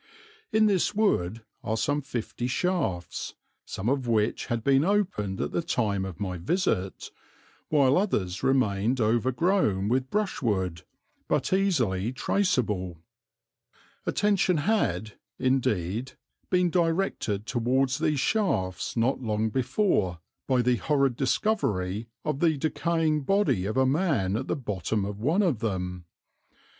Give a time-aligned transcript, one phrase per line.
[0.51, 5.61] In this wood are some fifty shafts, some of which had been opened at the
[5.61, 7.11] time of my visit,
[7.69, 10.81] while others remained overgrown with brushwood
[11.27, 12.97] but easily traceable.
[14.07, 16.13] Attention had, indeed,
[16.49, 23.21] been directed towards these shafts not long before by the horrid discovery of the decaying
[23.21, 26.05] body of a man at the bottom of one of them.